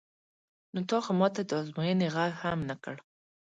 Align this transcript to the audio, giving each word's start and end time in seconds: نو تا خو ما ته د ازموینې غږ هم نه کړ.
نو 0.73 0.79
تا 0.89 0.97
خو 1.03 1.11
ما 1.19 1.27
ته 1.35 1.41
د 1.49 1.51
ازموینې 1.61 2.07
غږ 2.15 2.31
هم 2.43 2.59
نه 2.69 2.75
کړ. 2.83 2.95